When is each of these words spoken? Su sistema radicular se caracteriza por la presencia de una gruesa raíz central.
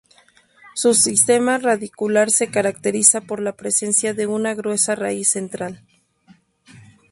Su 0.73 0.95
sistema 0.95 1.59
radicular 1.59 2.31
se 2.31 2.49
caracteriza 2.49 3.21
por 3.21 3.39
la 3.39 3.51
presencia 3.55 4.15
de 4.15 4.25
una 4.25 4.55
gruesa 4.55 4.95
raíz 4.95 5.29
central. 5.29 5.79